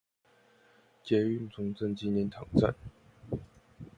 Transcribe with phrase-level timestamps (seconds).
[1.03, 2.73] 捷運中正紀念堂站